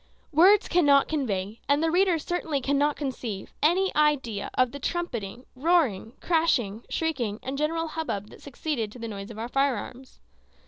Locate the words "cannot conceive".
2.59-3.53